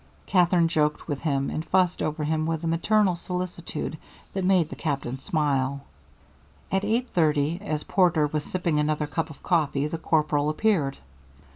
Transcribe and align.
Katherine 0.25 0.67
joked 0.67 1.07
with 1.07 1.21
him, 1.21 1.51
and 1.51 1.63
fussed 1.63 2.01
over 2.01 2.23
him 2.23 2.47
with 2.47 2.63
a 2.63 2.67
maternal 2.67 3.15
solicitude 3.15 3.99
that 4.33 4.43
made 4.43 4.69
the 4.69 4.75
Captain 4.75 5.19
smile. 5.19 5.81
At 6.71 6.83
eight 6.83 7.09
thirty, 7.09 7.59
as 7.61 7.83
Porter 7.83 8.25
was 8.25 8.43
sipping 8.43 8.79
another 8.79 9.05
cup 9.05 9.29
of 9.29 9.43
coffee, 9.43 9.85
the 9.85 9.99
corporal 9.99 10.49
appeared. 10.49 10.97